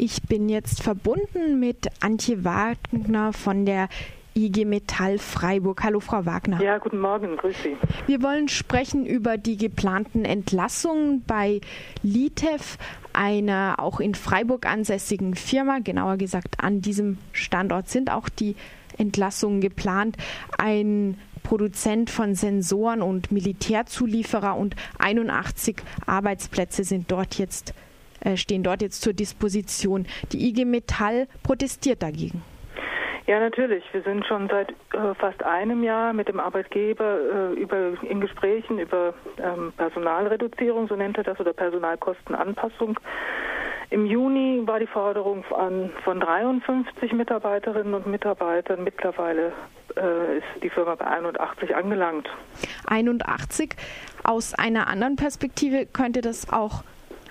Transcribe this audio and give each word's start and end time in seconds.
Ich 0.00 0.22
bin 0.22 0.48
jetzt 0.48 0.80
verbunden 0.80 1.58
mit 1.58 1.88
Antje 1.98 2.44
Wagner 2.44 3.32
von 3.32 3.66
der 3.66 3.88
IG 4.32 4.64
Metall 4.64 5.18
Freiburg. 5.18 5.82
Hallo, 5.82 5.98
Frau 5.98 6.24
Wagner. 6.24 6.62
Ja, 6.62 6.78
guten 6.78 7.00
Morgen, 7.00 7.36
grüß 7.36 7.56
Sie. 7.64 7.76
Wir 8.06 8.22
wollen 8.22 8.46
sprechen 8.46 9.04
über 9.04 9.38
die 9.38 9.56
geplanten 9.56 10.24
Entlassungen 10.24 11.24
bei 11.26 11.60
Litev, 12.04 12.78
einer 13.12 13.74
auch 13.78 13.98
in 13.98 14.14
Freiburg 14.14 14.66
ansässigen 14.66 15.34
Firma. 15.34 15.80
Genauer 15.80 16.16
gesagt, 16.16 16.62
an 16.62 16.80
diesem 16.80 17.18
Standort 17.32 17.88
sind 17.88 18.12
auch 18.12 18.28
die 18.28 18.54
Entlassungen 18.98 19.60
geplant. 19.60 20.16
Ein 20.58 21.18
Produzent 21.42 22.08
von 22.08 22.36
Sensoren 22.36 23.02
und 23.02 23.32
Militärzulieferer 23.32 24.56
und 24.56 24.76
81 25.00 25.78
Arbeitsplätze 26.06 26.84
sind 26.84 27.10
dort 27.10 27.36
jetzt 27.36 27.74
äh, 28.20 28.36
stehen 28.36 28.62
dort 28.62 28.82
jetzt 28.82 29.02
zur 29.02 29.12
Disposition. 29.12 30.06
Die 30.32 30.48
IG 30.48 30.64
Metall 30.64 31.28
protestiert 31.42 32.02
dagegen. 32.02 32.42
Ja, 33.28 33.40
natürlich. 33.40 33.84
Wir 33.92 34.00
sind 34.02 34.24
schon 34.24 34.48
seit 34.48 34.70
äh, 34.70 35.14
fast 35.18 35.42
einem 35.42 35.84
Jahr 35.84 36.14
mit 36.14 36.28
dem 36.28 36.40
Arbeitgeber 36.40 37.18
äh, 37.52 37.60
über, 37.60 37.92
in 38.02 38.22
Gesprächen 38.22 38.78
über 38.78 39.12
ähm, 39.36 39.70
Personalreduzierung, 39.76 40.88
so 40.88 40.96
nennt 40.96 41.18
er 41.18 41.24
das, 41.24 41.38
oder 41.38 41.52
Personalkostenanpassung. 41.52 42.98
Im 43.90 44.06
Juni 44.06 44.62
war 44.64 44.80
die 44.80 44.86
Forderung 44.86 45.44
an, 45.54 45.90
von 46.04 46.20
53 46.20 47.12
Mitarbeiterinnen 47.12 47.92
und 47.92 48.06
Mitarbeitern. 48.06 48.82
Mittlerweile 48.82 49.52
äh, 49.96 50.38
ist 50.38 50.62
die 50.62 50.70
Firma 50.70 50.94
bei 50.94 51.06
81 51.06 51.76
angelangt. 51.76 52.30
81. 52.86 53.76
Aus 54.24 54.54
einer 54.54 54.88
anderen 54.88 55.16
Perspektive 55.16 55.84
könnte 55.84 56.22
das 56.22 56.50
auch 56.50 56.82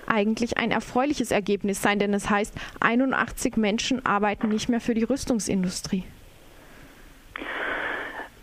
eigentlich 0.08 0.58
ein 0.58 0.70
erfreuliches 0.70 1.30
Ergebnis 1.30 1.82
sein, 1.82 1.98
denn 1.98 2.14
es 2.14 2.28
heißt, 2.30 2.54
81 2.80 3.56
Menschen 3.56 4.04
arbeiten 4.04 4.48
nicht 4.48 4.68
mehr 4.68 4.80
für 4.80 4.94
die 4.94 5.04
Rüstungsindustrie. 5.04 6.04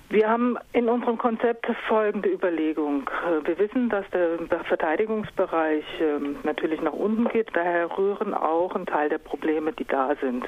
Wir 0.10 0.30
haben 0.30 0.58
in 0.72 0.88
unserem 0.88 1.18
Konzept 1.18 1.68
folgende 1.88 2.30
Überlegung. 2.30 3.10
Wir 3.44 3.58
wissen, 3.58 3.90
dass 3.90 4.06
der 4.12 4.38
Verteidigungsbereich 4.64 5.84
ähm, 6.00 6.38
natürlich 6.44 6.80
nach 6.80 6.94
unten 6.94 7.28
geht. 7.28 7.50
Daher 7.54 7.90
rühren 7.98 8.34
auch 8.34 8.76
ein 8.76 8.86
Teil 8.86 9.10
der 9.10 9.18
Probleme, 9.18 9.74
die 9.74 9.84
da 9.84 10.16
sind. 10.22 10.46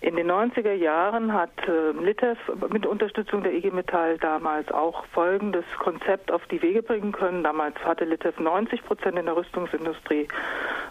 In 0.00 0.14
den 0.14 0.30
90er 0.30 0.74
Jahren 0.74 1.32
hat 1.32 1.50
äh, 1.66 1.90
Litev 1.90 2.38
mit 2.70 2.86
Unterstützung 2.86 3.42
der 3.42 3.52
IG 3.52 3.72
Metall 3.72 4.16
damals 4.18 4.70
auch 4.70 5.04
folgendes 5.06 5.64
Konzept 5.80 6.30
auf 6.30 6.46
die 6.46 6.62
Wege 6.62 6.84
bringen 6.84 7.10
können. 7.10 7.42
Damals 7.42 7.74
hatte 7.84 8.04
Litev 8.04 8.38
90 8.38 8.84
Prozent 8.84 9.18
in 9.18 9.26
der 9.26 9.36
Rüstungsindustrie 9.36 10.28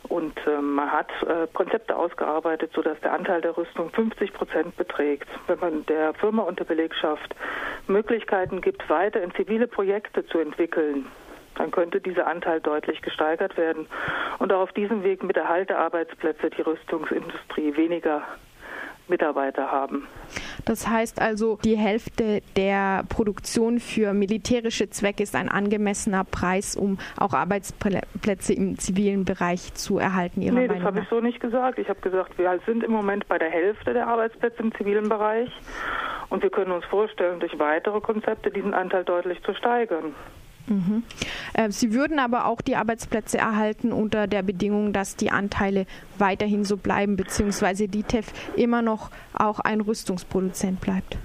und 0.09 0.37
äh, 0.45 0.61
man 0.61 0.91
hat 0.91 1.09
äh, 1.21 1.47
Konzepte 1.53 1.95
ausgearbeitet, 1.95 2.71
sodass 2.73 2.99
der 2.99 3.13
Anteil 3.13 3.39
der 3.39 3.55
Rüstung 3.55 3.91
50 3.91 4.33
Prozent 4.33 4.75
beträgt. 4.75 5.29
Wenn 5.47 5.59
man 5.59 5.85
der 5.85 6.13
Firma 6.15 6.43
und 6.43 6.59
der 6.59 6.65
Belegschaft 6.65 7.33
Möglichkeiten 7.87 8.59
gibt, 8.59 8.89
weiter 8.89 9.21
in 9.23 9.33
zivile 9.35 9.67
Projekte 9.67 10.25
zu 10.25 10.39
entwickeln, 10.39 11.05
dann 11.55 11.71
könnte 11.71 12.01
dieser 12.01 12.27
Anteil 12.27 12.59
deutlich 12.59 13.01
gesteigert 13.01 13.55
werden 13.55 13.87
und 14.39 14.51
auch 14.51 14.63
auf 14.63 14.73
diesem 14.73 15.03
Weg 15.03 15.23
mit 15.23 15.37
Erhalt 15.37 15.69
der 15.69 15.79
Arbeitsplätze 15.79 16.49
die 16.49 16.61
Rüstungsindustrie 16.61 17.77
weniger 17.77 18.23
Mitarbeiter 19.09 19.71
haben. 19.71 20.07
Das 20.65 20.87
heißt 20.87 21.21
also, 21.21 21.59
die 21.63 21.77
Hälfte 21.77 22.41
der 22.55 23.03
Produktion 23.09 23.79
für 23.79 24.13
militärische 24.13 24.89
Zwecke 24.89 25.23
ist 25.23 25.35
ein 25.35 25.49
angemessener 25.49 26.23
Preis, 26.23 26.75
um 26.75 26.97
auch 27.17 27.33
Arbeitsplätze 27.33 28.53
im 28.53 28.77
zivilen 28.77 29.25
Bereich 29.25 29.73
zu 29.73 29.97
erhalten. 29.97 30.41
Ihrer 30.41 30.55
nee, 30.55 30.67
das 30.67 30.81
habe 30.81 30.99
ich 30.99 31.09
so 31.09 31.21
nicht 31.21 31.39
gesagt. 31.39 31.79
Ich 31.79 31.89
habe 31.89 32.01
gesagt, 32.01 32.37
wir 32.37 32.59
sind 32.65 32.83
im 32.83 32.91
Moment 32.91 33.27
bei 33.27 33.37
der 33.37 33.49
Hälfte 33.49 33.93
der 33.93 34.07
Arbeitsplätze 34.07 34.61
im 34.61 34.73
zivilen 34.75 35.09
Bereich 35.09 35.49
und 36.29 36.43
wir 36.43 36.49
können 36.49 36.71
uns 36.71 36.85
vorstellen, 36.85 37.39
durch 37.39 37.57
weitere 37.59 38.01
Konzepte 38.01 38.51
diesen 38.51 38.73
Anteil 38.73 39.03
deutlich 39.03 39.41
zu 39.43 39.53
steigern. 39.53 40.13
Mhm. 40.67 41.03
Äh, 41.53 41.71
Sie 41.71 41.93
würden 41.93 42.19
aber 42.19 42.45
auch 42.45 42.61
die 42.61 42.75
Arbeitsplätze 42.75 43.37
erhalten 43.37 43.91
unter 43.91 44.27
der 44.27 44.43
Bedingung, 44.43 44.93
dass 44.93 45.15
die 45.15 45.31
Anteile 45.31 45.85
weiterhin 46.17 46.65
so 46.65 46.77
bleiben, 46.77 47.15
beziehungsweise 47.15 47.87
die 47.87 48.03
TEF 48.03 48.31
immer 48.55 48.81
noch 48.81 49.09
auch 49.33 49.59
ein 49.59 49.81
Rüstungsproduzent 49.81 50.81
bleibt. 50.81 51.17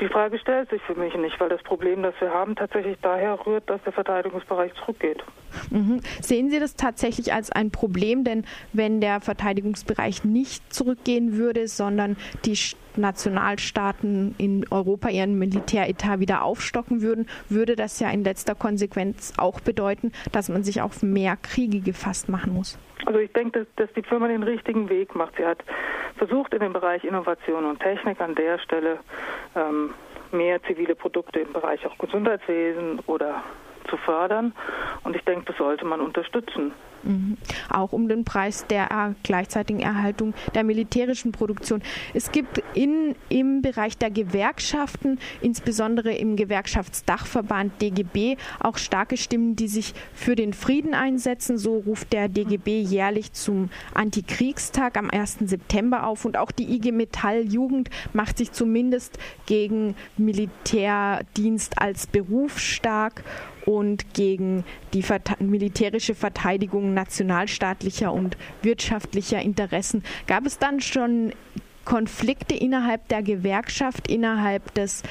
Die 0.00 0.08
Frage 0.08 0.38
stellt 0.38 0.70
sich 0.70 0.80
für 0.82 0.94
mich 0.94 1.14
nicht, 1.16 1.40
weil 1.40 1.48
das 1.48 1.62
Problem, 1.62 2.02
das 2.02 2.14
wir 2.20 2.32
haben, 2.32 2.54
tatsächlich 2.54 2.96
daher 3.02 3.38
rührt, 3.46 3.68
dass 3.68 3.82
der 3.82 3.92
Verteidigungsbereich 3.92 4.72
zurückgeht. 4.74 5.24
Mhm. 5.70 6.00
Sehen 6.20 6.50
Sie 6.50 6.60
das 6.60 6.76
tatsächlich 6.76 7.32
als 7.32 7.50
ein 7.50 7.70
Problem? 7.72 8.22
Denn 8.22 8.44
wenn 8.72 9.00
der 9.00 9.20
Verteidigungsbereich 9.20 10.24
nicht 10.24 10.72
zurückgehen 10.72 11.36
würde, 11.36 11.66
sondern 11.66 12.16
die 12.44 12.56
Nationalstaaten 12.96 14.36
in 14.38 14.66
Europa 14.70 15.08
ihren 15.08 15.38
Militäretat 15.38 16.20
wieder 16.20 16.42
aufstocken 16.44 17.02
würden, 17.02 17.28
würde 17.48 17.74
das 17.74 17.98
ja 17.98 18.10
in 18.10 18.22
letzter 18.22 18.54
Konsequenz 18.54 19.32
auch 19.36 19.60
bedeuten, 19.60 20.12
dass 20.30 20.48
man 20.48 20.62
sich 20.62 20.80
auf 20.80 21.02
mehr 21.02 21.36
Kriege 21.36 21.80
gefasst 21.80 22.28
machen 22.28 22.52
muss. 22.52 22.78
Also 23.06 23.18
ich 23.18 23.32
denke, 23.32 23.60
dass, 23.60 23.68
dass 23.76 23.94
die 23.94 24.02
Firma 24.02 24.28
den 24.28 24.42
richtigen 24.42 24.88
Weg 24.88 25.14
macht. 25.14 25.34
Sie 25.36 25.44
hat 25.44 25.58
versucht 26.18 26.52
in 26.52 26.60
dem 26.60 26.72
Bereich 26.72 27.04
Innovation 27.04 27.64
und 27.64 27.80
Technik 27.80 28.20
an 28.20 28.34
der 28.34 28.58
Stelle 28.58 28.98
ähm, 29.56 29.94
mehr 30.32 30.62
zivile 30.64 30.94
Produkte 30.94 31.40
im 31.40 31.52
Bereich 31.52 31.84
auch 31.86 31.96
Gesundheitswesen 31.98 33.00
oder 33.06 33.42
zu 33.88 33.96
fördern. 33.96 34.52
Und 35.04 35.16
ich 35.16 35.24
denke, 35.24 35.46
das 35.46 35.56
sollte 35.56 35.84
man 35.84 36.00
unterstützen. 36.00 36.72
Mhm. 37.02 37.36
Auch 37.68 37.92
um 37.92 38.08
den 38.08 38.24
Preis 38.24 38.66
der 38.66 39.14
gleichzeitigen 39.22 39.80
Erhaltung 39.80 40.34
der 40.54 40.64
militärischen 40.64 41.32
Produktion. 41.32 41.82
Es 42.14 42.32
gibt 42.32 42.62
in, 42.74 43.14
im 43.28 43.62
Bereich 43.62 43.96
der 43.98 44.10
Gewerkschaften, 44.10 45.18
insbesondere 45.40 46.12
im 46.12 46.36
Gewerkschaftsdachverband 46.36 47.80
DGB, 47.80 48.36
auch 48.60 48.78
starke 48.78 49.16
Stimmen, 49.16 49.56
die 49.56 49.68
sich 49.68 49.94
für 50.12 50.34
den 50.34 50.52
Frieden 50.52 50.94
einsetzen. 50.94 51.58
So 51.58 51.78
ruft 51.78 52.12
der 52.12 52.28
DGB 52.28 52.80
jährlich 52.80 53.32
zum 53.32 53.70
Antikriegstag 53.94 54.96
am 54.96 55.10
1. 55.10 55.38
September 55.40 56.06
auf. 56.06 56.24
Und 56.24 56.36
auch 56.36 56.50
die 56.50 56.74
IG 56.74 56.92
Metall 56.92 57.42
Jugend 57.42 57.90
macht 58.12 58.38
sich 58.38 58.52
zumindest 58.52 59.18
gegen 59.46 59.94
Militärdienst 60.16 61.80
als 61.80 62.06
Beruf 62.06 62.58
stark 62.58 63.22
und 63.68 64.14
gegen 64.14 64.64
die 64.94 65.04
militärische 65.40 66.14
Verteidigung 66.14 66.94
nationalstaatlicher 66.94 68.10
und 68.10 68.38
wirtschaftlicher 68.62 69.42
Interessen. 69.42 70.02
Gab 70.26 70.46
es 70.46 70.58
dann 70.58 70.80
schon 70.80 71.34
Konflikte 71.84 72.54
innerhalb 72.54 73.06
der 73.08 73.22
Gewerkschaft, 73.22 74.10
innerhalb 74.10 74.72
des 74.72 75.02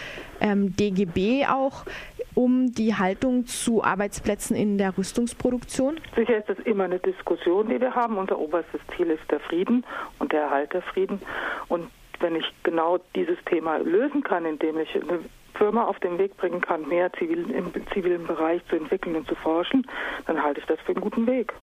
ähm, 0.42 0.76
DGB 0.76 1.46
auch, 1.46 1.86
um 2.34 2.74
die 2.74 2.96
Haltung 2.96 3.46
zu 3.46 3.84
Arbeitsplätzen 3.84 4.56
in 4.56 4.80
der 4.80 4.98
Rüstungsproduktion? 4.98 6.00
Sicher 6.16 6.38
ist 6.38 6.50
das 6.50 6.58
immer 6.66 6.86
eine 6.86 6.98
Diskussion, 6.98 7.70
die 7.70 7.80
wir 7.80 7.94
haben. 7.94 8.18
Unser 8.18 8.40
oberstes 8.40 8.82
Ziel 8.96 9.12
ist 9.12 9.30
der 9.30 9.40
Frieden 9.40 9.86
und 10.18 10.32
der 10.32 10.42
Erhalt 10.42 10.74
der 10.74 10.82
Frieden. 10.82 11.22
Und 11.68 11.92
wenn 12.20 12.36
ich 12.36 12.46
genau 12.64 12.98
dieses 13.14 13.38
Thema 13.46 13.78
lösen 13.78 14.24
kann, 14.24 14.46
indem 14.46 14.80
ich 14.80 14.96
eine 14.96 15.20
Firma 15.58 15.86
auf 15.86 16.00
den 16.00 16.18
Weg 16.18 16.38
bringen 16.38 16.62
kann, 16.62 16.88
mehr 16.88 17.12
zivil, 17.14 17.50
im 17.52 17.72
zivilen 17.94 18.26
Bereich 18.26 18.62
zu 18.68 18.76
entwickeln 18.76 19.16
und 19.16 19.28
zu 19.28 19.36
forschen, 19.36 19.86
dann 20.26 20.42
halte 20.42 20.60
ich 20.60 20.66
das 20.66 20.80
für 20.82 20.94
einen 20.94 21.02
guten 21.02 21.28
Weg. 21.28 21.54